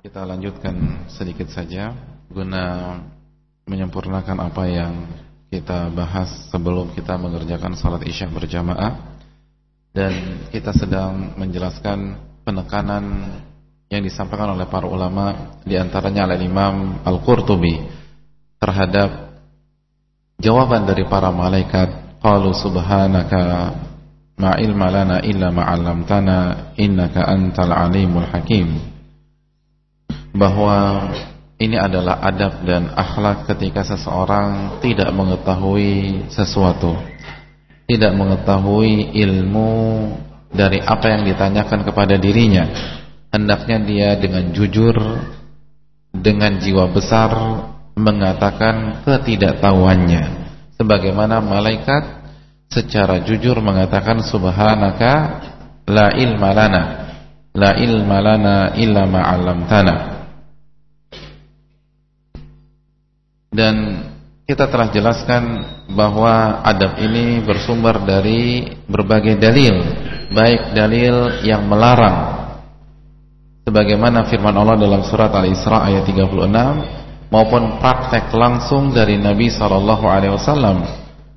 kita 0.00 0.24
lanjutkan 0.24 1.04
sedikit 1.12 1.52
saja 1.52 1.92
guna 2.32 2.96
menyempurnakan 3.68 4.48
apa 4.48 4.64
yang 4.64 4.92
kita 5.52 5.92
bahas 5.92 6.48
sebelum 6.48 6.96
kita 6.96 7.20
mengerjakan 7.20 7.76
salat 7.76 8.08
Isya 8.08 8.32
berjamaah. 8.32 9.20
Dan 9.90 10.46
kita 10.54 10.72
sedang 10.72 11.34
menjelaskan 11.36 12.16
penekanan 12.46 13.04
yang 13.90 14.00
disampaikan 14.00 14.54
oleh 14.54 14.70
para 14.70 14.86
ulama 14.86 15.58
di 15.66 15.74
antaranya 15.74 16.30
oleh 16.30 16.38
Imam 16.46 17.02
Al-Qurtubi 17.02 17.90
terhadap 18.56 19.36
jawaban 20.40 20.88
dari 20.88 21.04
para 21.10 21.28
malaikat. 21.28 22.22
Qalu 22.22 22.54
subhanaka 22.54 23.42
ma 24.38 24.56
ilma 24.62 24.86
lana 24.88 25.18
illa 25.26 25.50
ma 25.50 25.66
'allamtana 25.66 26.38
innaka 26.78 27.26
antal 27.26 27.74
alimul 27.74 28.28
hakim 28.30 28.89
bahwa 30.30 31.10
ini 31.60 31.76
adalah 31.76 32.24
adab 32.24 32.64
dan 32.64 32.88
akhlak 32.96 33.44
ketika 33.52 33.84
seseorang 33.84 34.80
tidak 34.80 35.12
mengetahui 35.12 36.24
sesuatu 36.32 36.96
Tidak 37.84 38.16
mengetahui 38.16 39.12
ilmu 39.12 39.72
dari 40.50 40.80
apa 40.80 41.06
yang 41.12 41.22
ditanyakan 41.28 41.84
kepada 41.84 42.16
dirinya. 42.16 42.64
Hendaknya 43.28 43.76
dia 43.84 44.10
dengan 44.16 44.56
jujur 44.56 44.96
Dengan 46.16 46.56
jiwa 46.56 46.88
besar 46.88 47.28
Mengatakan 47.92 49.04
ketidaktahuannya. 49.04 50.22
Sebagaimana 50.80 51.44
malaikat 51.44 52.24
Secara 52.72 53.20
jujur 53.20 53.60
mengatakan 53.60 54.24
Subhanaka 54.24 55.12
La 55.92 56.08
ilma 56.16 56.56
lana 56.56 56.82
La 57.52 57.76
ilma 57.76 58.16
lana 58.24 58.72
illa 58.80 59.04
ma'alamtana 59.04 60.09
Dan 63.60 63.74
kita 64.48 64.72
telah 64.72 64.88
jelaskan 64.88 65.42
bahwa 65.92 66.64
adab 66.64 66.96
ini 66.96 67.44
bersumber 67.44 68.00
dari 68.00 68.72
berbagai 68.88 69.36
dalil 69.36 69.76
Baik 70.32 70.72
dalil 70.72 71.44
yang 71.44 71.68
melarang. 71.68 72.40
Sebagaimana 73.68 74.24
firman 74.32 74.56
Allah 74.56 74.80
dalam 74.80 75.04
surat 75.04 75.28
Al-Isra 75.36 75.84
ayat 75.92 76.08
36 76.08 77.28
Maupun 77.28 77.76
praktek 77.78 78.32
langsung 78.32 78.96
dari 78.96 79.20
Nabi 79.20 79.52
SAW 79.52 80.80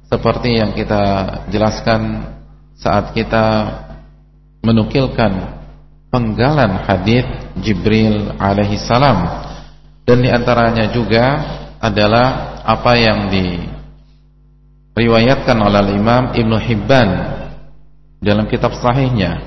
Seperti 0.07 0.63
yang 0.63 0.71
kita 0.71 1.03
jelaskan 1.51 2.31
saat 2.79 3.11
kita 3.11 3.45
menukilkan 4.63 5.59
penggalan 6.13 6.85
hadis 6.85 7.25
Jibril 7.59 8.37
alaihi 8.37 8.77
salam. 8.77 9.49
Dan 10.05 10.21
di 10.21 10.29
antaranya 10.29 10.91
juga 10.93 11.25
adalah 11.83 12.63
apa 12.63 12.95
yang 12.95 13.27
diriwayatkan 14.95 15.59
oleh 15.59 15.99
Imam 15.99 16.31
Ibn 16.31 16.53
Hibban 16.63 17.09
dalam 18.23 18.47
kitab 18.47 18.71
sahihnya 18.79 19.43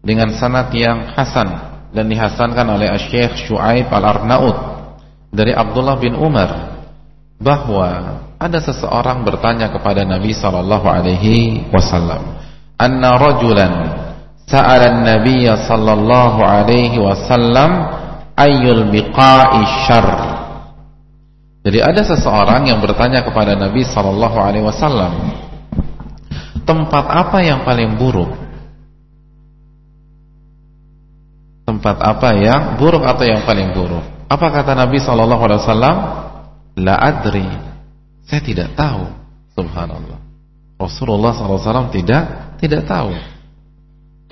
dengan 0.00 0.32
sanad 0.40 0.72
yang 0.72 1.12
hasan 1.12 1.52
dan 1.92 2.08
dihasankan 2.08 2.64
oleh 2.64 2.88
Syekh 3.12 3.44
Shu'aib 3.44 3.92
Al-Arnaud 3.92 4.56
dari 5.28 5.52
Abdullah 5.52 6.00
bin 6.00 6.16
Umar 6.16 6.80
bahwa 7.36 8.24
ada 8.40 8.58
seseorang 8.64 9.20
bertanya 9.20 9.68
kepada 9.68 10.00
Nabi 10.08 10.32
sallallahu 10.32 10.88
alaihi 10.88 11.68
wasallam 11.68 12.40
anna 12.80 13.20
rajulan 13.20 13.72
sa'ala 14.48 14.96
an-nabiy 14.96 15.44
sallallahu 15.44 16.40
alaihi 16.40 16.96
wasallam 16.96 17.84
ayyul 18.40 18.88
biqa'i 18.88 19.60
syarr 19.84 20.29
jadi 21.60 21.78
ada 21.84 22.00
seseorang 22.00 22.72
yang 22.72 22.80
bertanya 22.80 23.20
kepada 23.20 23.52
Nabi 23.52 23.84
Sallallahu 23.84 24.38
Alaihi 24.40 24.64
Wasallam, 24.64 25.12
tempat 26.64 27.04
apa 27.04 27.44
yang 27.44 27.68
paling 27.68 28.00
buruk? 28.00 28.32
Tempat 31.68 31.96
apa 32.00 32.32
yang 32.34 32.80
buruk 32.80 33.04
atau 33.04 33.24
yang 33.28 33.44
paling 33.44 33.76
buruk? 33.76 34.02
Apa 34.32 34.46
kata 34.48 34.72
Nabi 34.72 35.04
Sallallahu 35.04 35.42
Alaihi 35.44 35.60
Wasallam? 35.60 35.96
La 36.80 36.96
adri, 36.96 37.44
saya 38.24 38.40
tidak 38.40 38.72
tahu. 38.72 39.04
Subhanallah. 39.52 40.16
Rasulullah 40.80 41.36
SAW 41.36 41.92
tidak 41.92 42.56
tidak 42.56 42.88
tahu. 42.88 43.12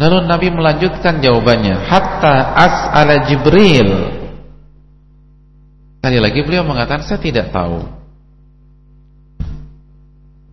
Lalu 0.00 0.16
Nabi 0.24 0.48
melanjutkan 0.48 1.20
jawabannya, 1.20 1.76
hatta 1.84 2.56
as'ala 2.56 3.28
Jibril 3.28 4.17
Sekali 5.98 6.18
lagi 6.22 6.40
beliau 6.46 6.62
mengatakan 6.62 7.02
saya 7.02 7.18
tidak 7.18 7.50
tahu. 7.50 7.82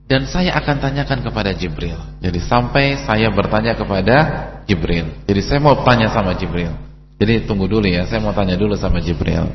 Dan 0.05 0.25
saya 0.29 0.53
akan 0.57 0.81
tanyakan 0.81 1.21
kepada 1.21 1.53
Jibril. 1.53 1.97
Jadi 2.21 2.37
sampai 2.41 2.97
saya 3.05 3.29
bertanya 3.29 3.73
kepada 3.77 4.17
Jibril. 4.65 5.09
Jadi 5.25 5.41
saya 5.45 5.61
mau 5.61 5.77
tanya 5.85 6.09
sama 6.09 6.33
Jibril. 6.37 6.73
Jadi 7.21 7.45
tunggu 7.45 7.69
dulu 7.69 7.85
ya, 7.85 8.05
saya 8.09 8.21
mau 8.21 8.33
tanya 8.33 8.57
dulu 8.57 8.73
sama 8.77 9.01
Jibril. 9.01 9.49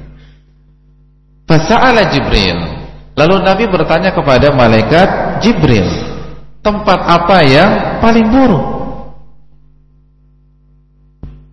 Fasa'ala 1.46 2.06
Jibril. 2.14 2.58
Lalu 3.18 3.36
Nabi 3.42 3.64
bertanya 3.66 4.14
kepada 4.14 4.54
malaikat 4.54 5.42
Jibril, 5.42 5.86
tempat 6.62 6.98
apa 6.98 7.42
yang 7.42 7.70
paling 7.98 8.26
buruk? 8.30 8.66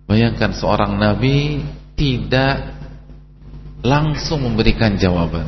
Bayangkan 0.08 0.56
seorang 0.56 0.96
nabi 0.96 1.60
tidak 1.92 2.77
langsung 3.82 4.42
memberikan 4.42 4.98
jawaban. 4.98 5.46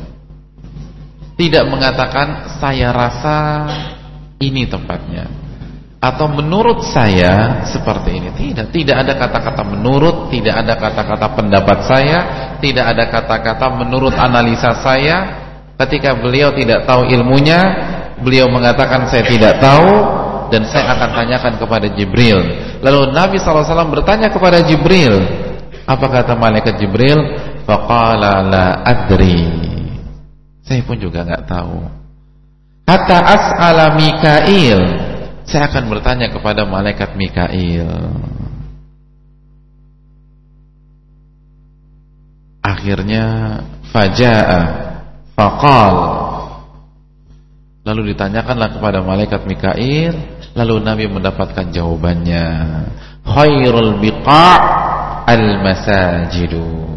Tidak 1.34 1.64
mengatakan 1.66 2.60
saya 2.60 2.92
rasa 2.92 3.36
ini 4.36 4.68
tempatnya 4.68 5.40
atau 6.00 6.32
menurut 6.32 6.80
saya 6.88 7.64
seperti 7.68 8.16
ini. 8.16 8.28
Tidak, 8.32 8.72
tidak 8.72 8.96
ada 9.04 9.12
kata-kata 9.20 9.62
menurut, 9.68 10.32
tidak 10.32 10.64
ada 10.64 10.74
kata-kata 10.80 11.26
pendapat 11.36 11.78
saya, 11.84 12.18
tidak 12.56 12.84
ada 12.96 13.04
kata-kata 13.12 13.66
menurut 13.76 14.16
analisa 14.16 14.72
saya. 14.80 15.16
Ketika 15.76 16.16
beliau 16.16 16.52
tidak 16.56 16.88
tahu 16.88 17.08
ilmunya, 17.08 17.60
beliau 18.20 18.48
mengatakan 18.48 19.08
saya 19.08 19.24
tidak 19.28 19.60
tahu 19.60 19.88
dan 20.52 20.64
saya 20.68 20.92
akan 20.92 21.10
tanyakan 21.16 21.54
kepada 21.56 21.86
Jibril. 21.92 22.38
Lalu 22.80 23.12
Nabi 23.12 23.36
SAW 23.36 23.64
bertanya 23.92 24.28
kepada 24.32 24.60
Jibril, 24.64 25.20
apa 25.84 26.06
kata 26.08 26.32
malaikat 26.36 26.80
Jibril? 26.80 27.16
Faqala 27.70 28.42
la 28.42 28.82
adri. 28.82 29.46
Saya 30.66 30.82
pun 30.82 30.98
juga 30.98 31.22
nggak 31.22 31.46
tahu. 31.46 31.86
Hatta 32.90 33.18
as'ala 33.22 33.94
Mikail. 33.94 34.80
Saya 35.46 35.70
akan 35.70 35.86
bertanya 35.86 36.34
kepada 36.34 36.66
malaikat 36.66 37.14
Mikail. 37.14 37.86
Akhirnya 42.58 43.24
faja'a 43.94 44.62
faqal. 45.38 45.96
Lalu 47.86 48.18
ditanyakanlah 48.18 48.74
kepada 48.74 48.98
malaikat 48.98 49.46
Mikail, 49.46 50.18
lalu 50.58 50.74
Nabi 50.82 51.06
mendapatkan 51.06 51.70
jawabannya. 51.70 52.46
Khairul 53.22 54.02
biqa' 54.02 54.58
al-masajidu. 55.30 56.89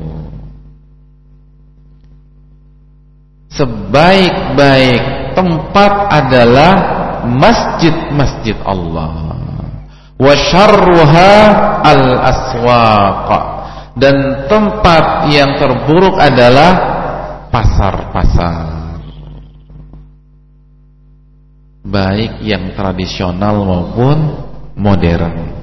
Sebaik-baik 3.58 5.34
tempat 5.38 5.94
adalah 6.10 6.74
masjid-masjid 7.26 8.58
Allah. 8.66 9.38
Wa 10.18 10.34
syarruha 10.38 11.34
al-aswaq 11.84 13.30
dan 13.98 14.48
tempat 14.50 15.30
yang 15.30 15.58
terburuk 15.58 16.18
adalah 16.18 16.72
pasar-pasar. 17.50 18.70
Baik 21.84 22.40
yang 22.42 22.74
tradisional 22.74 23.60
maupun 23.68 24.18
modern 24.80 25.63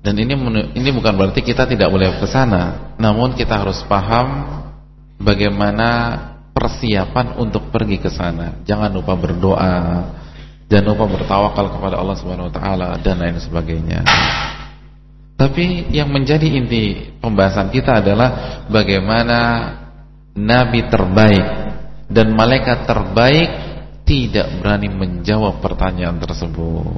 Dan 0.00 0.16
ini 0.16 0.32
ini 0.72 0.90
bukan 0.96 1.12
berarti 1.12 1.44
kita 1.44 1.68
tidak 1.68 1.92
boleh 1.92 2.16
ke 2.16 2.24
sana, 2.24 2.96
namun 2.96 3.36
kita 3.36 3.60
harus 3.60 3.84
paham 3.84 4.48
bagaimana 5.20 6.16
persiapan 6.56 7.36
untuk 7.36 7.68
pergi 7.68 8.00
ke 8.00 8.08
sana. 8.08 8.64
Jangan 8.64 8.96
lupa 8.96 9.12
berdoa, 9.12 10.08
jangan 10.72 10.96
lupa 10.96 11.04
bertawakal 11.04 11.76
kepada 11.76 12.00
Allah 12.00 12.16
Subhanahu 12.16 12.48
wa 12.48 12.54
taala 12.54 12.88
dan 13.04 13.20
lain 13.20 13.36
sebagainya. 13.44 14.00
Tapi 15.36 15.92
yang 15.92 16.08
menjadi 16.08 16.48
inti 16.48 17.16
pembahasan 17.20 17.68
kita 17.68 18.00
adalah 18.00 18.60
bagaimana 18.68 19.38
nabi 20.36 20.84
terbaik 20.88 21.46
dan 22.08 22.32
malaikat 22.32 22.88
terbaik 22.88 23.48
tidak 24.04 24.48
berani 24.60 24.88
menjawab 24.88 25.60
pertanyaan 25.60 26.20
tersebut. 26.20 26.88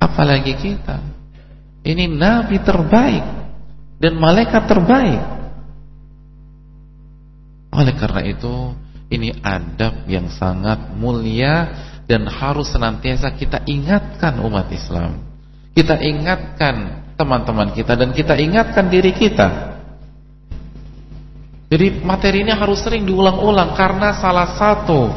Apa 0.00 0.26
apalagi 0.26 0.52
kita. 0.58 1.07
Ini 1.88 2.04
nabi 2.04 2.60
terbaik 2.60 3.24
dan 3.96 4.12
malaikat 4.20 4.68
terbaik. 4.68 5.22
Oleh 7.72 7.94
karena 7.96 8.22
itu, 8.28 8.76
ini 9.08 9.32
adab 9.40 10.04
yang 10.04 10.28
sangat 10.28 10.92
mulia 10.92 11.72
dan 12.04 12.28
harus 12.28 12.68
senantiasa 12.68 13.32
kita 13.32 13.64
ingatkan 13.64 14.36
umat 14.44 14.68
Islam. 14.68 15.16
Kita 15.72 15.96
ingatkan 15.96 17.08
teman-teman 17.16 17.72
kita 17.72 17.96
dan 17.96 18.12
kita 18.12 18.36
ingatkan 18.36 18.92
diri 18.92 19.16
kita. 19.16 19.80
Jadi 21.72 22.04
materi 22.04 22.44
ini 22.44 22.52
harus 22.52 22.84
sering 22.84 23.08
diulang-ulang 23.08 23.72
karena 23.76 24.12
salah 24.16 24.56
satu 24.56 25.08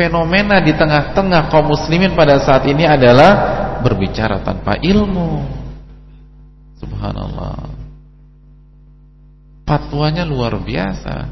fenomena 0.00 0.64
di 0.64 0.72
tengah-tengah 0.72 1.52
kaum 1.52 1.72
muslimin 1.72 2.16
pada 2.16 2.40
saat 2.40 2.64
ini 2.68 2.88
adalah 2.88 3.32
berbicara 3.84 4.40
tanpa 4.40 4.80
ilmu. 4.80 5.59
Subhanallah. 6.80 7.70
Fatwanya 9.68 10.24
luar 10.26 10.58
biasa. 10.58 11.30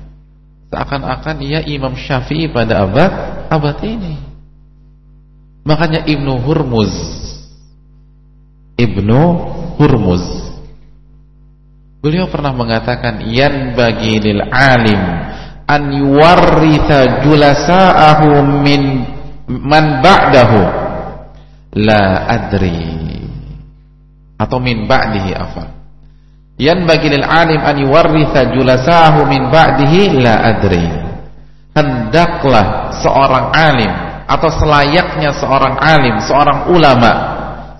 Seakan-akan 0.69 1.37
ia 1.41 1.65
Imam 1.65 1.97
Syafi'i 1.97 2.53
pada 2.53 2.85
abad 2.85 3.13
abad 3.49 3.77
ini. 3.83 4.29
Makanya 5.69 6.09
Ibnu 6.09 6.41
Hurmuz 6.49 6.93
Ibnu 8.81 9.21
Hurmuz 9.77 10.25
Beliau 12.01 12.31
pernah 12.33 12.57
mengatakan 12.57 13.21
yan 13.29 13.77
bagi 13.77 14.17
lil 14.17 14.41
alim 14.49 15.03
an 15.69 15.83
yuwarritha 15.93 17.21
julasa'ahu 17.21 18.29
min 18.65 18.83
man 19.51 20.01
ba'dahu 20.01 20.61
la 21.85 22.33
adri 22.33 23.18
atau 24.39 24.63
min 24.63 24.87
ba'dihi 24.87 25.35
afa 25.35 25.79
yan 26.59 26.87
bagi 26.87 27.11
lil 27.11 27.27
alim 27.27 27.63
an 27.63 27.77
yuwarritha 27.79 28.51
julasa'ahu 28.51 29.31
min 29.31 29.47
ba'dihi 29.47 30.19
la 30.19 30.35
adri. 30.55 30.87
Hendaklah 31.71 32.91
seorang 32.99 33.55
alim 33.55 33.93
atau 34.27 34.51
selayaknya 34.51 35.31
seorang 35.39 35.79
alim 35.79 36.19
seorang 36.27 36.69
ulama 36.75 37.13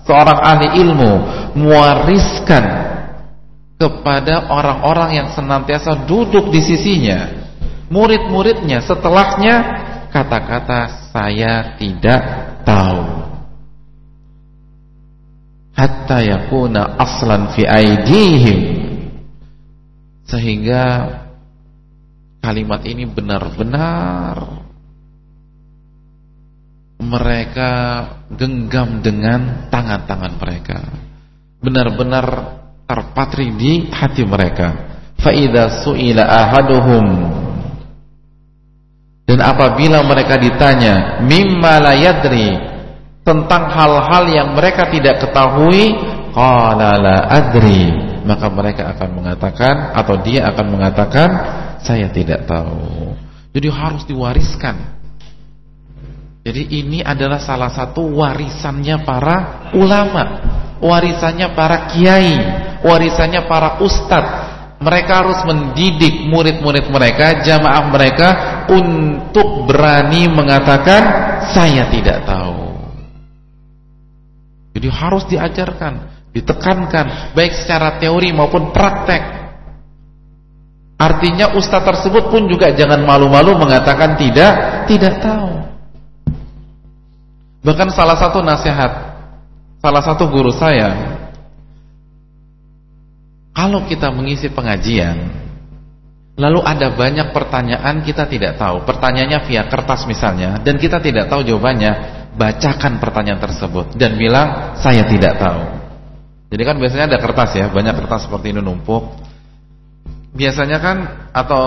seorang 0.07 0.39
ahli 0.41 0.81
ilmu 0.81 1.11
mewariskan 1.59 2.65
kepada 3.77 4.49
orang-orang 4.49 5.21
yang 5.21 5.27
senantiasa 5.29 6.09
duduk 6.09 6.49
di 6.49 6.63
sisinya 6.63 7.29
murid-muridnya 7.93 8.81
setelahnya 8.81 9.55
kata-kata 10.09 11.11
saya 11.13 11.77
tidak 11.77 12.21
tahu 12.65 13.18
hatta 15.79 16.19
yakuna 16.19 16.99
aslan 16.99 17.55
fi 17.55 17.63
aidihim 17.63 18.59
sehingga 20.27 20.83
kalimat 22.43 22.83
ini 22.83 23.07
benar-benar 23.07 24.59
mereka 26.99 27.71
genggam 28.27 28.99
dengan 28.99 29.71
tangan-tangan 29.71 30.33
mereka. 30.35 30.79
Benar-benar 31.63 32.27
terpatri 32.83 33.55
di 33.55 33.87
hati 33.87 34.27
mereka. 34.27 34.99
Faida 35.15 35.83
su'ila 35.83 36.27
ahaduhum 36.27 37.05
dan 39.29 39.45
apabila 39.45 40.01
mereka 40.01 40.41
ditanya 40.41 41.21
mimma 41.21 41.77
la 41.77 41.93
yadri 41.93 42.49
tentang 43.29 43.69
hal-hal 43.69 44.25
yang 44.25 44.57
mereka 44.57 44.89
tidak 44.89 45.21
ketahui 45.21 45.93
qala 46.33 46.97
la 46.97 47.17
adri. 47.29 48.09
Maka 48.25 48.49
mereka 48.49 48.89
akan 48.97 49.09
mengatakan 49.21 49.93
atau 49.93 50.17
dia 50.25 50.49
akan 50.49 50.65
mengatakan 50.65 51.29
saya 51.85 52.09
tidak 52.09 52.49
tahu. 52.49 53.13
Jadi 53.53 53.67
harus 53.69 54.03
diwariskan. 54.09 54.97
Jadi 56.45 56.63
ini 56.81 56.99
adalah 57.05 57.37
salah 57.37 57.69
satu 57.69 58.01
warisannya 58.17 59.05
para 59.05 59.69
ulama, 59.77 60.23
warisannya 60.81 61.53
para 61.53 61.89
kiai, 61.93 62.33
warisannya 62.81 63.45
para 63.45 63.77
ustadz. 63.81 64.49
Mereka 64.79 65.11
harus 65.11 65.43
mendidik 65.43 66.23
murid-murid 66.31 66.87
mereka, 66.87 67.43
jamaah 67.43 67.83
mereka 67.91 68.29
untuk 68.71 69.67
berani 69.67 70.31
mengatakan 70.31 71.01
saya 71.51 71.91
tidak 71.91 72.23
tahu. 72.23 72.68
Jadi 74.79 74.87
harus 74.87 75.27
diajarkan, 75.27 76.23
ditekankan 76.31 77.35
baik 77.35 77.51
secara 77.51 77.99
teori 77.99 78.31
maupun 78.31 78.71
praktek. 78.71 79.35
Artinya 80.95 81.51
ustadz 81.59 81.83
tersebut 81.83 82.31
pun 82.31 82.47
juga 82.47 82.71
jangan 82.71 83.03
malu-malu 83.03 83.59
mengatakan 83.59 84.15
tidak, 84.15 84.87
tidak 84.87 85.19
tahu. 85.19 85.59
Bahkan 87.59 87.91
salah 87.91 88.15
satu 88.15 88.39
nasihat 88.39 88.91
Salah 89.83 90.03
satu 90.03 90.31
guru 90.31 90.51
saya 90.51 90.95
Kalau 93.51 93.83
kita 93.83 94.11
mengisi 94.15 94.47
pengajian 94.47 95.27
Lalu 96.39 96.63
ada 96.63 96.87
banyak 96.95 97.35
pertanyaan 97.35 97.99
kita 97.99 98.23
tidak 98.31 98.55
tahu 98.55 98.87
Pertanyaannya 98.87 99.39
via 99.43 99.67
kertas 99.67 100.07
misalnya 100.07 100.63
Dan 100.63 100.79
kita 100.79 101.03
tidak 101.03 101.27
tahu 101.27 101.43
jawabannya 101.43 102.18
Bacakan 102.39 103.03
pertanyaan 103.03 103.43
tersebut 103.43 103.99
Dan 103.99 104.15
bilang 104.15 104.79
saya 104.79 105.03
tidak 105.03 105.35
tahu 105.35 105.63
Jadi 106.55 106.63
kan 106.63 106.75
biasanya 106.79 107.05
ada 107.11 107.19
kertas 107.19 107.51
ya 107.59 107.67
Banyak 107.67 107.99
kertas 107.99 108.31
seperti 108.31 108.55
ini 108.55 108.63
numpuk 108.63 109.19
Biasanya 110.31 110.79
kan 110.79 110.97
Atau 111.35 111.61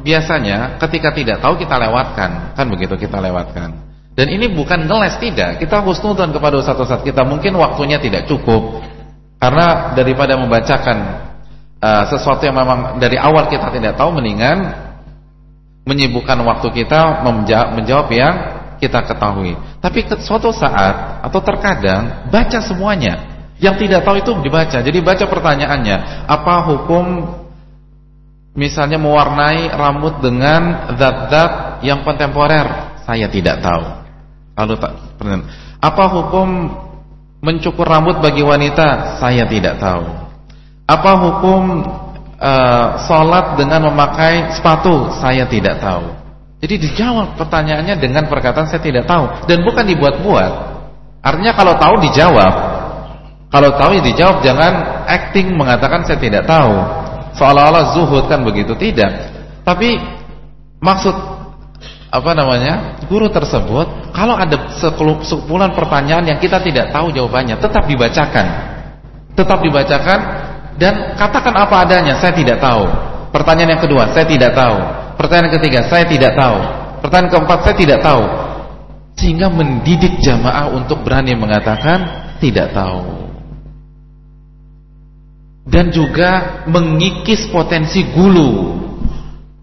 biasanya 0.00 0.80
ketika 0.80 1.12
tidak 1.12 1.44
tahu 1.44 1.60
kita 1.60 1.76
lewatkan 1.76 2.56
Kan 2.56 2.66
begitu 2.72 2.96
kita 2.96 3.20
lewatkan 3.20 3.86
dan 4.16 4.32
ini 4.32 4.48
bukan 4.48 4.88
ngeles 4.88 5.20
tidak. 5.20 5.60
Kita 5.60 5.84
husnudan 5.84 6.32
kepada 6.32 6.56
ustaz-ustaz 6.56 7.04
kita. 7.04 7.20
Mungkin 7.28 7.52
waktunya 7.52 8.00
tidak 8.00 8.24
cukup. 8.24 8.80
Karena 9.36 9.92
daripada 9.92 10.40
membacakan 10.40 10.96
uh, 11.84 12.04
sesuatu 12.08 12.48
yang 12.48 12.56
memang 12.56 12.96
dari 12.96 13.20
awal 13.20 13.52
kita 13.52 13.68
tidak 13.68 14.00
tahu 14.00 14.16
mendingan 14.16 14.88
menyibukkan 15.84 16.40
waktu 16.42 16.82
kita 16.82 17.22
menjawab 17.76 18.08
yang 18.10 18.55
kita 18.86 19.02
ketahui. 19.02 19.58
Tapi 19.82 20.06
suatu 20.22 20.54
saat 20.54 21.26
atau 21.26 21.40
terkadang 21.42 22.30
baca 22.30 22.58
semuanya. 22.62 23.34
Yang 23.58 23.88
tidak 23.88 24.00
tahu 24.04 24.16
itu 24.20 24.30
dibaca. 24.44 24.78
Jadi 24.84 24.98
baca 25.00 25.24
pertanyaannya, 25.26 26.28
apa 26.28 26.54
hukum 26.70 27.04
misalnya 28.54 29.00
mewarnai 29.00 29.72
rambut 29.72 30.20
dengan 30.22 30.92
zat-zat 30.94 31.82
yang 31.82 32.06
kontemporer? 32.06 32.96
Saya 33.02 33.26
tidak 33.32 33.64
tahu. 33.64 33.84
Lalu 34.56 34.74
Apa 35.80 36.04
hukum 36.08 36.48
mencukur 37.40 37.86
rambut 37.86 38.20
bagi 38.20 38.44
wanita? 38.44 39.20
Saya 39.20 39.48
tidak 39.48 39.78
tahu. 39.80 40.04
Apa 40.86 41.12
hukum 41.18 41.62
uh, 42.38 42.88
sholat 43.08 43.56
dengan 43.56 43.88
memakai 43.88 44.52
sepatu? 44.52 45.10
Saya 45.16 45.48
tidak 45.48 45.80
tahu. 45.80 46.25
Jadi 46.56 46.74
dijawab 46.88 47.36
pertanyaannya 47.36 48.00
dengan 48.00 48.24
perkataan 48.32 48.66
saya 48.72 48.80
tidak 48.80 49.04
tahu 49.04 49.28
dan 49.44 49.60
bukan 49.60 49.84
dibuat-buat. 49.84 50.52
Artinya 51.20 51.52
kalau 51.52 51.74
tahu 51.76 51.94
dijawab. 52.08 52.54
Kalau 53.46 53.70
tahu 53.78 53.90
ya 53.94 54.02
dijawab, 54.02 54.42
jangan 54.42 54.72
acting 55.06 55.54
mengatakan 55.54 56.02
saya 56.02 56.18
tidak 56.18 56.48
tahu. 56.48 56.74
Seolah-olah 57.36 57.94
zuhud 57.94 58.24
kan 58.26 58.42
begitu 58.42 58.72
tidak. 58.74 59.32
Tapi 59.62 60.00
maksud 60.80 61.14
apa 62.06 62.32
namanya 62.32 63.02
guru 63.10 63.28
tersebut 63.28 64.14
kalau 64.14 64.38
ada 64.38 64.72
sekumpulan 65.26 65.74
pertanyaan 65.74 66.24
yang 66.24 66.38
kita 66.40 66.62
tidak 66.62 66.94
tahu 66.94 67.12
jawabannya 67.12 67.58
tetap 67.58 67.84
dibacakan 67.84 68.46
tetap 69.34 69.58
dibacakan 69.60 70.18
dan 70.78 71.18
katakan 71.18 71.52
apa 71.52 71.82
adanya 71.82 72.14
saya 72.16 72.32
tidak 72.32 72.62
tahu 72.62 72.86
pertanyaan 73.34 73.76
yang 73.76 73.82
kedua 73.82 74.08
saya 74.14 74.24
tidak 74.24 74.54
tahu 74.54 74.78
pertanyaan 75.16 75.52
ketiga 75.60 75.80
saya 75.88 76.04
tidak 76.06 76.32
tahu 76.36 76.58
pertanyaan 77.04 77.30
keempat 77.32 77.58
saya 77.64 77.76
tidak 77.76 78.00
tahu 78.04 78.24
sehingga 79.16 79.48
mendidik 79.48 80.20
jamaah 80.20 80.70
untuk 80.76 81.00
berani 81.02 81.32
mengatakan 81.34 82.32
tidak 82.38 82.72
tahu 82.76 83.26
dan 85.66 85.90
juga 85.90 86.62
mengikis 86.70 87.48
potensi 87.50 88.06
gulu 88.14 88.84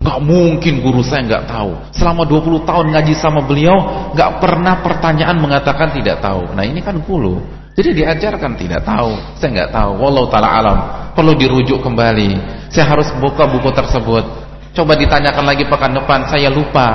Gak 0.04 0.20
mungkin 0.20 0.84
guru 0.84 1.00
saya 1.00 1.24
nggak 1.24 1.48
tahu. 1.48 1.72
Selama 1.96 2.28
20 2.28 2.68
tahun 2.68 2.86
ngaji 2.92 3.14
sama 3.16 3.40
beliau, 3.48 4.12
gak 4.12 4.44
pernah 4.44 4.84
pertanyaan 4.84 5.40
mengatakan 5.40 5.96
tidak 5.96 6.20
tahu. 6.20 6.52
Nah 6.52 6.68
ini 6.68 6.84
kan 6.84 7.00
gulu. 7.00 7.40
Jadi 7.74 8.04
diajarkan 8.04 8.60
tidak 8.60 8.84
tahu. 8.84 9.16
Saya 9.40 9.50
nggak 9.64 9.72
tahu. 9.72 9.92
Wallahu 10.04 10.28
taala 10.28 10.50
alam. 10.60 10.78
Perlu 11.16 11.34
dirujuk 11.40 11.80
kembali. 11.80 12.36
Saya 12.70 12.92
harus 12.92 13.10
buka 13.18 13.48
buku 13.48 13.72
tersebut. 13.72 14.43
Coba 14.74 14.98
ditanyakan 14.98 15.46
lagi 15.46 15.64
pekan 15.70 15.94
depan. 15.94 16.26
Saya 16.28 16.50
lupa. 16.50 16.88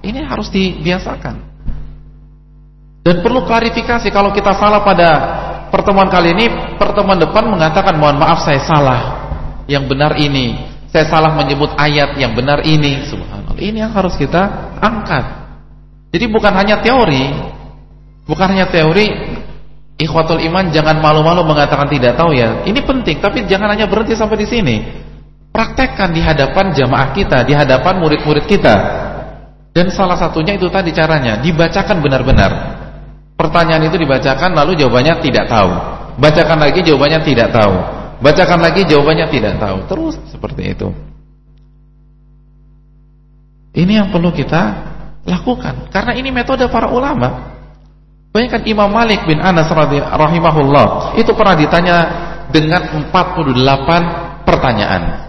Ini 0.00 0.24
harus 0.24 0.48
dibiasakan. 0.48 1.36
Dan 3.04 3.24
perlu 3.24 3.44
klarifikasi 3.44 4.08
kalau 4.12 4.32
kita 4.32 4.52
salah 4.56 4.84
pada 4.84 5.10
Pertemuan 5.68 6.08
kali 6.08 6.32
ini, 6.32 6.46
pertemuan 6.80 7.20
depan 7.20 7.44
mengatakan 7.44 8.00
mohon 8.00 8.16
maaf 8.16 8.44
saya 8.44 8.60
salah. 8.64 9.00
Yang 9.68 9.84
benar 9.92 10.16
ini. 10.16 10.56
Saya 10.88 11.04
salah 11.04 11.36
menyebut 11.36 11.76
ayat 11.76 12.16
yang 12.16 12.32
benar 12.32 12.64
ini. 12.64 13.04
Subhanallah. 13.04 13.60
Ini 13.60 13.84
yang 13.84 13.92
harus 13.92 14.16
kita 14.16 14.72
angkat. 14.80 15.24
Jadi 16.08 16.24
bukan 16.32 16.52
hanya 16.56 16.80
teori. 16.80 17.28
Bukan 18.24 18.48
hanya 18.48 18.72
teori. 18.72 19.12
Ikhwatul 20.00 20.40
iman 20.48 20.72
jangan 20.72 20.96
malu-malu 21.04 21.44
mengatakan 21.44 21.90
tidak 21.92 22.16
tahu 22.16 22.32
ya. 22.32 22.64
Ini 22.64 22.80
penting, 22.80 23.20
tapi 23.20 23.44
jangan 23.44 23.76
hanya 23.76 23.84
berhenti 23.84 24.16
sampai 24.16 24.40
di 24.40 24.46
sini. 24.48 24.76
Praktekkan 25.58 26.14
di 26.14 26.22
hadapan 26.22 26.70
jamaah 26.70 27.10
kita, 27.10 27.42
di 27.42 27.50
hadapan 27.50 27.98
murid-murid 27.98 28.46
kita. 28.46 28.76
Dan 29.74 29.90
salah 29.90 30.14
satunya 30.14 30.54
itu 30.54 30.70
tadi 30.70 30.94
caranya, 30.94 31.42
dibacakan 31.42 31.98
benar-benar. 31.98 32.78
Pertanyaan 33.34 33.82
itu 33.90 33.98
dibacakan 33.98 34.54
lalu 34.54 34.78
jawabannya 34.78 35.18
tidak 35.18 35.50
tahu. 35.50 35.66
Bacakan 36.22 36.62
lagi 36.62 36.86
jawabannya 36.86 37.26
tidak 37.26 37.50
tahu. 37.50 37.74
Bacakan 38.22 38.60
lagi 38.62 38.86
jawabannya 38.86 39.26
tidak 39.34 39.58
tahu. 39.58 39.78
Terus 39.90 40.14
seperti 40.30 40.78
itu. 40.78 40.94
Ini 43.74 43.98
yang 43.98 44.08
perlu 44.14 44.30
kita 44.30 44.62
lakukan 45.26 45.90
karena 45.90 46.14
ini 46.14 46.30
metode 46.30 46.70
para 46.70 46.86
ulama. 46.86 47.58
Bayangkan 48.30 48.62
Imam 48.62 48.94
Malik 48.94 49.26
bin 49.26 49.42
Anas 49.42 49.66
rahimahullah 49.74 51.18
itu 51.18 51.34
pernah 51.34 51.58
ditanya 51.58 51.96
dengan 52.54 53.10
48 53.10 54.46
pertanyaan. 54.46 55.27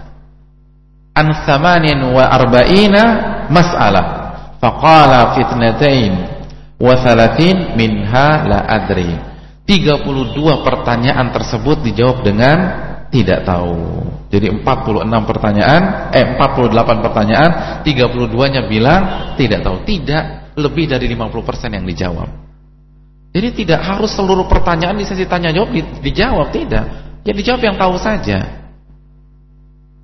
An 1.20 1.36
thamanin 1.44 2.00
wa 2.16 2.24
arba'ina 2.32 3.04
mas'alah. 3.52 4.06
Faqala 4.64 5.36
fitnatain 5.36 6.14
wa 6.80 6.96
salatin 6.96 7.76
minha 7.76 8.48
la 8.48 8.64
adri. 8.64 9.20
32 9.68 10.64
pertanyaan 10.64 11.28
tersebut 11.36 11.84
dijawab 11.84 12.24
dengan 12.24 12.58
tidak 13.12 13.44
tahu. 13.44 14.08
Jadi 14.32 14.48
46 14.64 15.30
pertanyaan 15.30 15.82
eh 16.16 16.26
48 16.40 17.06
pertanyaan 17.06 17.52
32 17.84 18.54
nya 18.56 18.62
bilang 18.72 19.02
tidak 19.36 19.60
tahu. 19.68 19.84
Tidak 19.84 20.56
lebih 20.56 20.88
dari 20.88 21.06
50% 21.12 21.76
yang 21.76 21.84
dijawab. 21.84 22.30
Jadi 23.30 23.48
tidak 23.62 23.86
harus 23.86 24.16
seluruh 24.16 24.48
pertanyaan 24.50 24.98
di 24.98 25.06
sesi 25.06 25.28
tanya 25.28 25.52
jawab 25.52 25.70
di, 25.70 25.84
dijawab 25.84 26.48
tidak. 26.50 26.86
Yang 27.28 27.36
dijawab 27.44 27.62
yang 27.62 27.76
tahu 27.78 27.96
saja 28.00 28.59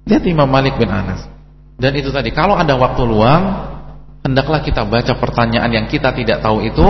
lihat 0.06 0.24
Imam 0.26 0.48
Malik 0.50 0.78
bin 0.78 0.90
Anas 0.90 1.26
dan 1.76 1.92
itu 1.98 2.10
tadi 2.14 2.32
kalau 2.32 2.56
ada 2.56 2.78
waktu 2.80 3.04
luang 3.04 3.44
hendaklah 4.26 4.66
kita 4.66 4.82
baca 4.88 5.14
pertanyaan 5.22 5.70
yang 5.70 5.86
kita 5.86 6.10
tidak 6.16 6.42
tahu 6.42 6.66
itu 6.66 6.88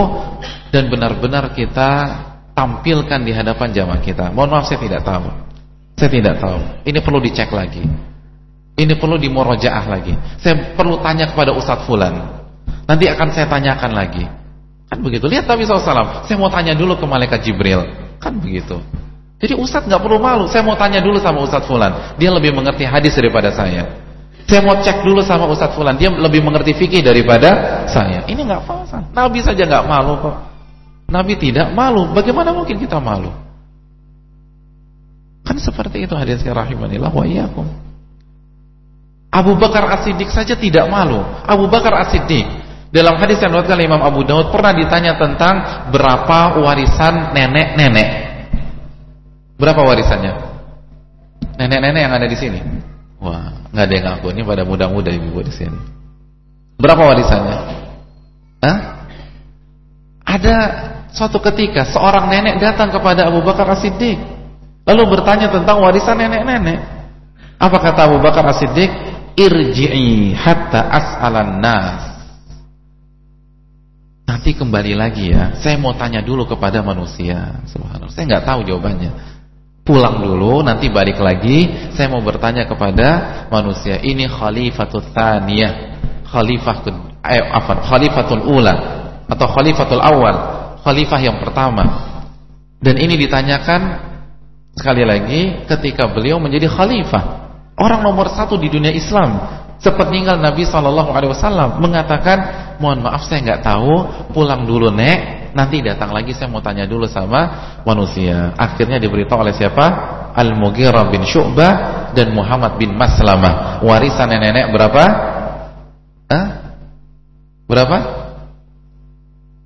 dan 0.72 0.88
benar-benar 0.88 1.52
kita 1.52 1.90
tampilkan 2.56 3.20
di 3.20 3.36
hadapan 3.36 3.68
jamaah 3.76 4.00
kita. 4.00 4.32
Mohon 4.32 4.50
maaf 4.56 4.64
saya 4.72 4.80
tidak 4.80 5.04
tahu. 5.04 5.28
Saya 6.00 6.10
tidak 6.12 6.34
tahu. 6.40 6.58
Ini 6.88 6.98
perlu 7.04 7.20
dicek 7.20 7.52
lagi. 7.52 7.84
Ini 8.76 8.96
perlu 8.96 9.20
dimorojaah 9.20 9.84
lagi. 9.88 10.16
Saya 10.40 10.72
perlu 10.72 11.00
tanya 11.04 11.28
kepada 11.28 11.52
Ustadz 11.52 11.84
Fulan. 11.84 12.16
Nanti 12.88 13.04
akan 13.08 13.28
saya 13.32 13.48
tanyakan 13.48 13.92
lagi. 13.92 14.24
Kan 14.88 15.00
begitu. 15.04 15.28
Lihat 15.28 15.44
Nabi 15.44 15.64
SAW. 15.68 16.24
Saya 16.24 16.36
mau 16.40 16.48
tanya 16.48 16.72
dulu 16.72 16.96
ke 16.96 17.04
Malaikat 17.04 17.44
Jibril. 17.44 17.84
Kan 18.20 18.40
begitu. 18.40 18.80
Jadi 19.36 19.52
Ustadz 19.52 19.84
nggak 19.84 20.00
perlu 20.00 20.16
malu. 20.16 20.44
Saya 20.48 20.64
mau 20.64 20.76
tanya 20.80 21.04
dulu 21.04 21.20
sama 21.20 21.44
Ustadz 21.44 21.68
Fulan. 21.68 22.16
Dia 22.16 22.32
lebih 22.32 22.56
mengerti 22.56 22.88
hadis 22.88 23.12
daripada 23.12 23.52
saya. 23.52 24.06
Saya 24.46 24.62
mau 24.62 24.78
cek 24.78 25.02
dulu 25.02 25.20
sama 25.26 25.50
Ustadz 25.50 25.74
Fulan, 25.74 25.98
dia 25.98 26.06
lebih 26.06 26.38
mengerti 26.38 26.70
fikih 26.70 27.02
daripada 27.02 27.82
saya. 27.90 28.22
Ini 28.30 28.46
nggak 28.46 28.62
falsah. 28.62 29.02
Nabi 29.10 29.42
saja 29.42 29.66
nggak 29.66 29.84
malu 29.90 30.22
kok. 30.22 30.36
Nabi 31.10 31.34
tidak 31.34 31.74
malu. 31.74 32.14
Bagaimana 32.14 32.54
mungkin 32.54 32.78
kita 32.78 33.02
malu? 33.02 33.34
Kan 35.42 35.58
seperti 35.58 36.06
itu 36.06 36.14
hadis 36.14 36.42
rahimanillah 36.42 37.10
wa 37.10 37.26
iyyakum. 37.26 37.66
Abu 39.30 39.52
Bakar 39.58 39.84
As-Siddiq 39.98 40.30
saja 40.30 40.54
tidak 40.56 40.86
malu. 40.88 41.20
Abu 41.44 41.66
Bakar 41.66 41.92
As-Siddiq 42.06 42.46
dalam 42.94 43.18
hadis 43.18 43.42
yang 43.42 43.52
diriwayatkan 43.52 43.82
Imam 43.82 44.02
Abu 44.02 44.22
Daud 44.24 44.54
pernah 44.54 44.72
ditanya 44.72 45.18
tentang 45.18 45.54
berapa 45.90 46.62
warisan 46.62 47.34
nenek-nenek. 47.34 48.25
Berapa 49.56 49.80
warisannya? 49.80 50.32
Nenek-nenek 51.56 52.00
yang 52.04 52.12
ada 52.12 52.28
di 52.28 52.36
sini. 52.36 52.60
Wah, 53.16 53.64
nggak 53.72 53.84
ada 53.88 53.94
yang 53.96 54.04
ngaku. 54.12 54.26
Ini 54.36 54.42
pada 54.44 54.62
muda-muda 54.68 55.08
ibu 55.08 55.40
di 55.40 55.52
sini. 55.52 55.78
Berapa 56.76 57.02
warisannya? 57.08 57.56
Hah? 58.60 58.78
Ada 60.28 60.56
suatu 61.16 61.40
ketika 61.40 61.88
seorang 61.88 62.28
nenek 62.28 62.60
datang 62.60 62.92
kepada 62.92 63.32
Abu 63.32 63.40
Bakar 63.40 63.64
As-Siddiq 63.72 64.20
lalu 64.84 65.02
bertanya 65.08 65.48
tentang 65.48 65.80
warisan 65.80 66.20
nenek-nenek. 66.20 66.80
Apa 67.56 67.80
kata 67.80 68.12
Abu 68.12 68.20
Bakar 68.20 68.44
As-Siddiq? 68.52 68.92
Irji'i 69.36 70.32
hatta 70.32 70.88
as'alan 70.92 71.60
nas. 71.60 72.16
Nanti 74.24 74.56
kembali 74.56 74.96
lagi 74.96 75.32
ya. 75.32 75.56
Saya 75.60 75.76
mau 75.76 75.92
tanya 75.92 76.24
dulu 76.24 76.48
kepada 76.48 76.80
manusia. 76.80 77.60
Subhanallah. 77.68 78.12
Saya 78.12 78.24
nggak 78.32 78.44
tahu 78.48 78.60
jawabannya 78.64 79.35
pulang 79.86 80.18
dulu 80.18 80.66
nanti 80.66 80.90
balik 80.90 81.22
lagi. 81.22 81.90
Saya 81.94 82.10
mau 82.10 82.20
bertanya 82.20 82.66
kepada 82.66 83.46
manusia 83.48 84.02
ini 84.02 84.26
khalifatul 84.26 85.06
thaniyah 85.14 85.94
khalifah 86.26 86.76
eh, 87.22 87.40
apa 87.40 87.86
khalifatul 87.86 88.42
ula 88.42 88.74
atau 89.30 89.46
khalifatul 89.46 90.02
awal 90.02 90.36
khalifah 90.82 91.20
yang 91.22 91.38
pertama. 91.38 92.12
Dan 92.82 92.98
ini 92.98 93.14
ditanyakan 93.16 94.04
sekali 94.76 95.06
lagi 95.06 95.64
ketika 95.64 96.10
beliau 96.10 96.36
menjadi 96.36 96.68
khalifah 96.68 97.48
orang 97.80 98.04
nomor 98.04 98.28
satu 98.28 98.60
di 98.60 98.68
dunia 98.68 98.92
Islam 98.92 99.40
sepeninggal 99.80 100.36
Nabi 100.36 100.68
Shallallahu 100.68 101.10
Alaihi 101.12 101.32
Wasallam 101.32 101.80
mengatakan 101.80 102.38
mohon 102.80 103.00
maaf 103.00 103.24
saya 103.24 103.40
nggak 103.44 103.62
tahu 103.64 103.94
pulang 104.36 104.68
dulu 104.68 104.92
nek 104.92 105.35
Nanti 105.56 105.80
datang 105.80 106.12
lagi 106.12 106.36
saya 106.36 106.52
mau 106.52 106.60
tanya 106.60 106.84
dulu 106.84 107.08
sama 107.08 107.72
manusia. 107.88 108.52
Akhirnya 108.60 109.00
diberitahu 109.00 109.40
oleh 109.40 109.56
siapa? 109.56 109.88
Al-Mughirah 110.36 111.08
bin 111.08 111.24
Syu'bah 111.24 111.72
dan 112.12 112.36
Muhammad 112.36 112.76
bin 112.76 112.92
Maslamah. 112.92 113.80
Warisan 113.80 114.28
nenek-nenek 114.28 114.68
berapa? 114.68 115.04
Hah? 116.28 116.46
Berapa? 117.64 117.96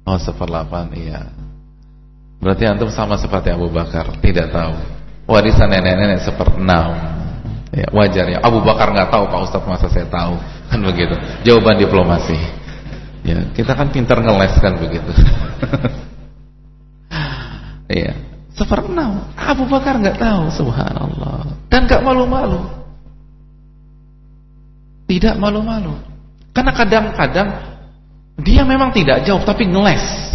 Oh, 0.07 0.15
seperlapan, 0.15 0.95
iya. 0.95 1.27
Berarti 2.39 2.71
antum 2.71 2.89
sama 2.95 3.19
seperti 3.19 3.51
Abu 3.51 3.67
Bakar, 3.67 4.15
tidak 4.23 4.55
tahu. 4.55 4.79
Warisan 5.27 5.75
nenek-nenek 5.75 6.23
seperenam. 6.23 7.19
Ya, 7.75 7.87
wajar 7.91 8.31
ya. 8.31 8.39
Abu 8.43 8.63
Bakar 8.63 8.95
nggak 8.95 9.11
tahu 9.11 9.31
Pak 9.31 9.41
Ustadz 9.47 9.67
masa 9.67 9.87
saya 9.91 10.07
tahu 10.07 10.39
kan 10.71 10.79
begitu. 10.87 11.15
Jawaban 11.43 11.79
diplomasi. 11.79 12.39
Ya, 13.21 13.45
kita 13.53 13.77
kan 13.77 13.93
pintar 13.93 14.21
ngeles 14.21 14.55
kan 14.61 14.77
begitu. 14.81 15.11
Iya. 17.91 18.15
Seperenam. 18.55 19.35
Abu 19.35 19.67
Bakar 19.67 19.99
nggak 19.99 20.23
tahu, 20.23 20.47
subhanallah. 20.55 21.43
Dan 21.67 21.91
nggak 21.91 22.07
malu-malu. 22.07 22.63
Tidak 25.11 25.35
malu-malu. 25.43 25.99
Karena 26.55 26.71
kadang-kadang 26.71 27.49
dia 28.39 28.63
memang 28.63 28.95
tidak 28.95 29.27
jawab 29.27 29.43
tapi 29.43 29.67
ngeles. 29.67 30.31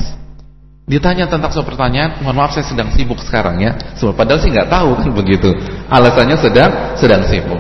Ditanya 0.86 1.26
tentang 1.26 1.50
suatu 1.50 1.74
pertanyaan, 1.74 2.22
mohon 2.22 2.38
maaf 2.38 2.54
saya 2.54 2.68
sedang 2.68 2.94
sibuk 2.94 3.18
sekarang 3.24 3.58
ya. 3.58 3.74
Padahal 3.98 4.38
sih 4.44 4.52
nggak 4.52 4.70
tahu 4.70 4.90
kan 5.00 5.10
begitu. 5.16 5.50
Alasannya 5.90 6.38
sedang 6.38 6.72
sedang 7.00 7.24
sibuk. 7.26 7.58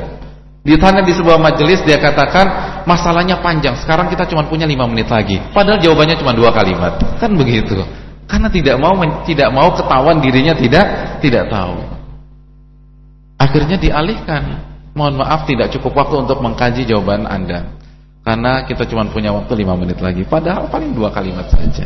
Ditanya 0.61 1.01
di 1.01 1.13
sebuah 1.15 1.39
majelis 1.39 1.81
dia 1.87 1.97
katakan 1.97 2.74
masalahnya 2.85 3.41
panjang. 3.41 3.75
Sekarang 3.81 4.07
kita 4.07 4.29
cuma 4.29 4.45
punya 4.47 4.63
lima 4.69 4.85
menit 4.85 5.09
lagi. 5.09 5.41
Padahal 5.51 5.81
jawabannya 5.81 6.15
cuma 6.21 6.31
dua 6.31 6.53
kalimat. 6.53 6.97
Kan 7.19 7.35
begitu. 7.35 7.81
Karena 8.25 8.49
tidak 8.49 8.77
mau 8.81 8.93
tidak 9.25 9.49
mau 9.53 9.69
ketahuan 9.73 10.17
dirinya 10.21 10.53
tidak 10.57 10.85
tidak 11.21 11.49
tahu. 11.51 11.77
Akhirnya 13.37 13.77
dialihkan. 13.77 14.73
Mohon 14.95 15.27
maaf 15.27 15.43
tidak 15.43 15.75
cukup 15.75 15.91
waktu 16.07 16.15
untuk 16.23 16.39
mengkaji 16.39 16.87
jawaban 16.87 17.27
Anda. 17.27 17.75
Karena 18.23 18.63
kita 18.63 18.87
cuma 18.87 19.03
punya 19.11 19.35
waktu 19.35 19.53
lima 19.59 19.75
menit 19.75 19.99
lagi. 19.99 20.23
Padahal 20.23 20.71
paling 20.71 20.95
dua 20.95 21.11
kalimat 21.11 21.51
saja. 21.51 21.83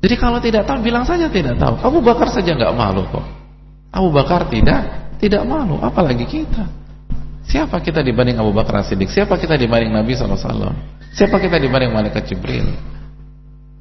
Jadi 0.00 0.14
kalau 0.14 0.38
tidak 0.38 0.70
tahu 0.70 0.86
bilang 0.86 1.02
saja 1.02 1.26
tidak 1.26 1.58
tahu. 1.58 1.74
Abu 1.82 1.98
Bakar 1.98 2.30
saja 2.30 2.54
nggak 2.54 2.72
malu 2.78 3.02
kok. 3.10 3.26
Abu 3.90 4.08
Bakar 4.14 4.46
tidak 4.46 4.86
tidak 5.16 5.42
malu, 5.48 5.80
apalagi 5.80 6.24
kita. 6.28 6.85
Siapa 7.46 7.78
kita 7.78 8.02
dibanding 8.02 8.42
Abu 8.42 8.50
Bakar 8.50 8.82
Siddiq? 8.82 9.06
Siapa 9.06 9.38
kita 9.38 9.54
dibanding 9.54 9.94
Nabi 9.94 10.18
SAW? 10.18 10.74
Siapa 11.14 11.38
kita 11.38 11.56
dibanding 11.62 11.94
Malaikat 11.94 12.26
Jibril? 12.26 12.74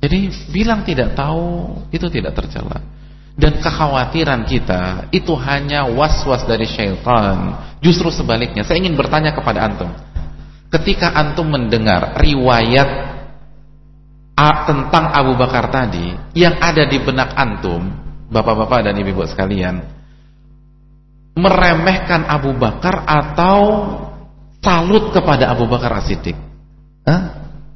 Jadi 0.05 0.29
bilang 0.53 0.85
tidak 0.85 1.17
tahu 1.17 1.73
itu 1.89 2.05
tidak 2.13 2.37
tercela. 2.37 2.77
Dan 3.35 3.59
kekhawatiran 3.59 4.47
kita 4.47 5.11
itu 5.11 5.33
hanya 5.35 5.89
was-was 5.91 6.45
dari 6.47 6.63
syaitan. 6.69 7.57
Justru 7.83 8.07
sebaliknya, 8.13 8.63
saya 8.63 8.79
ingin 8.79 8.95
bertanya 8.95 9.35
kepada 9.35 9.65
antum. 9.65 9.91
Ketika 10.71 11.11
antum 11.11 11.49
mendengar 11.49 12.15
riwayat 12.15 13.17
tentang 14.69 15.05
Abu 15.11 15.35
Bakar 15.35 15.67
tadi 15.67 16.15
yang 16.37 16.55
ada 16.63 16.85
di 16.87 17.01
benak 17.01 17.35
antum, 17.35 17.81
bapak-bapak 18.29 18.87
dan 18.87 18.95
ibu-ibu 18.95 19.25
sekalian, 19.27 19.83
meremehkan 21.35 22.23
Abu 22.25 22.55
Bakar 22.55 23.03
atau 23.03 23.59
salut 24.63 25.11
kepada 25.11 25.51
Abu 25.51 25.67
Bakar 25.67 25.99
As-Siddiq? 25.99 26.35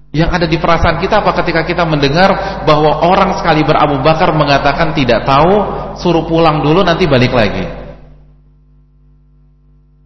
Yang 0.10 0.30
ada 0.34 0.46
di 0.50 0.58
perasaan 0.58 0.98
kita 0.98 1.22
apa 1.22 1.38
ketika 1.44 1.62
kita 1.62 1.86
mendengar 1.86 2.64
bahwa 2.66 3.06
orang 3.06 3.38
sekali 3.38 3.62
berabu 3.62 4.02
Bakar 4.02 4.34
mengatakan 4.34 4.98
tidak 4.98 5.22
tahu, 5.22 5.54
suruh 6.02 6.26
pulang 6.26 6.66
dulu 6.66 6.82
nanti 6.82 7.06
balik 7.06 7.30
lagi. 7.30 7.62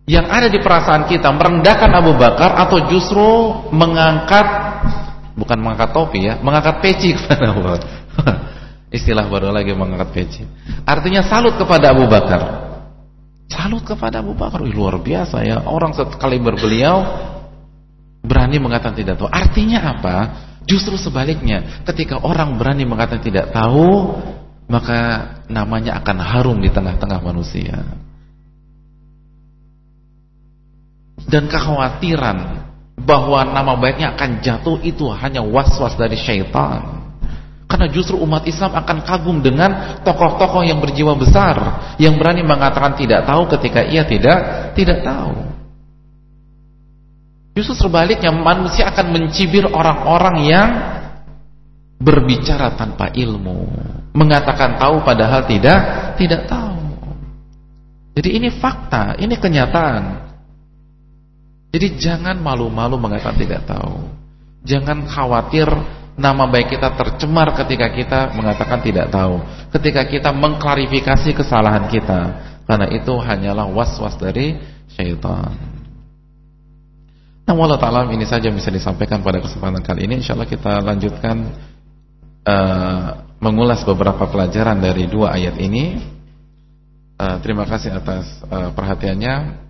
Yang 0.04 0.28
ada 0.28 0.48
di 0.52 0.60
perasaan 0.60 1.08
kita 1.08 1.32
merendahkan 1.32 1.88
Abu 1.96 2.20
Bakar 2.20 2.60
atau 2.60 2.84
justru 2.92 3.24
mengangkat 3.72 4.44
bukan 5.40 5.58
mengangkat 5.64 5.96
topi 5.96 6.28
ya, 6.28 6.36
mengangkat 6.44 6.84
peci 6.84 7.14
kepada 7.16 7.56
Abu 7.56 7.64
Bakar. 7.64 7.92
Istilah 8.92 9.26
baru 9.32 9.56
lagi 9.56 9.72
mengangkat 9.72 10.10
peci. 10.12 10.44
Artinya 10.84 11.24
salut 11.24 11.56
kepada 11.56 11.96
Abu 11.96 12.12
Bakar. 12.12 12.73
Salut 13.54 13.86
kepada 13.86 14.26
Abu 14.26 14.34
Bakar. 14.34 14.66
Wih, 14.66 14.74
luar 14.74 14.98
biasa 14.98 15.46
ya. 15.46 15.62
Orang 15.70 15.94
sekali 15.94 16.42
berbeliau 16.42 17.06
berani 18.26 18.58
mengatakan 18.58 18.98
tidak 18.98 19.22
tahu. 19.22 19.30
Artinya 19.30 19.80
apa? 19.94 20.16
Justru 20.64 20.96
sebaliknya, 20.96 21.84
ketika 21.86 22.24
orang 22.24 22.56
berani 22.58 22.88
mengatakan 22.88 23.22
tidak 23.22 23.52
tahu, 23.52 24.16
maka 24.66 25.00
namanya 25.52 26.00
akan 26.00 26.18
harum 26.24 26.58
di 26.64 26.72
tengah-tengah 26.72 27.20
manusia. 27.20 27.84
Dan 31.28 31.52
kekhawatiran 31.52 32.64
bahwa 33.04 33.44
nama 33.52 33.76
baiknya 33.76 34.16
akan 34.16 34.40
jatuh 34.40 34.80
itu 34.82 35.12
hanya 35.12 35.44
was-was 35.44 35.94
dari 36.00 36.16
syaitan. 36.16 37.03
Karena 37.74 37.90
justru 37.90 38.22
umat 38.22 38.46
Islam 38.46 38.70
akan 38.78 39.02
kagum 39.02 39.42
dengan 39.42 39.98
tokoh-tokoh 40.06 40.62
yang 40.62 40.78
berjiwa 40.78 41.18
besar, 41.18 41.58
yang 41.98 42.22
berani 42.22 42.46
mengatakan 42.46 42.94
tidak 42.94 43.26
tahu 43.26 43.50
ketika 43.50 43.82
ia 43.82 44.06
tidak 44.06 44.70
tidak 44.78 45.02
tahu. 45.02 45.34
Justru 47.58 47.90
sebaliknya 47.90 48.30
manusia 48.30 48.94
akan 48.94 49.18
mencibir 49.18 49.66
orang-orang 49.66 50.36
yang 50.46 50.70
berbicara 51.98 52.78
tanpa 52.78 53.10
ilmu, 53.10 53.66
mengatakan 54.14 54.78
tahu 54.78 55.02
padahal 55.02 55.42
tidak 55.50 56.14
tidak 56.22 56.46
tahu. 56.46 56.78
Jadi 58.14 58.38
ini 58.38 58.54
fakta, 58.54 59.18
ini 59.18 59.34
kenyataan. 59.34 60.30
Jadi 61.74 61.98
jangan 61.98 62.38
malu-malu 62.38 63.02
mengatakan 63.02 63.34
tidak 63.34 63.66
tahu. 63.66 64.14
Jangan 64.62 65.10
khawatir 65.10 65.66
nama 66.14 66.46
baik 66.46 66.78
kita 66.78 66.94
tercemar 66.94 67.54
ketika 67.58 67.88
kita 67.90 68.20
mengatakan 68.38 68.80
tidak 68.82 69.10
tahu. 69.10 69.42
Ketika 69.74 70.06
kita 70.06 70.30
mengklarifikasi 70.30 71.30
kesalahan 71.34 71.90
kita. 71.90 72.52
Karena 72.64 72.88
itu 72.96 73.14
hanyalah 73.20 73.68
was-was 73.68 74.16
dari 74.16 74.56
syaitan. 74.94 75.52
Nah, 77.44 77.52
Allah 77.60 77.76
Ta'ala 77.76 78.08
ini 78.08 78.24
saja 78.24 78.48
bisa 78.48 78.72
disampaikan 78.72 79.20
pada 79.20 79.44
kesempatan 79.44 79.84
kali 79.84 80.08
ini. 80.08 80.24
Insya 80.24 80.32
Allah 80.32 80.48
kita 80.48 80.80
lanjutkan 80.80 81.36
uh, 82.48 83.08
mengulas 83.44 83.84
beberapa 83.84 84.24
pelajaran 84.32 84.80
dari 84.80 85.12
dua 85.12 85.36
ayat 85.36 85.60
ini. 85.60 86.00
Uh, 87.20 87.38
terima 87.44 87.68
kasih 87.68 88.00
atas 88.00 88.40
uh, 88.48 88.72
perhatiannya. 88.72 89.64